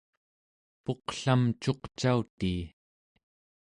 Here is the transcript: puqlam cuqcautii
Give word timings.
puqlam 0.83 1.41
cuqcautii 1.61 2.61